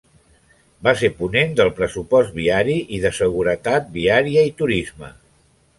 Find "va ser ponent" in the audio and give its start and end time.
0.87-1.53